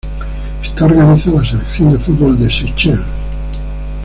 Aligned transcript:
Esta 0.63 0.85
organiza 0.85 1.29
la 1.29 1.45
selección 1.45 1.93
de 1.93 1.99
fútbol 1.99 2.39
de 2.39 2.49
Seychelles. 2.49 2.97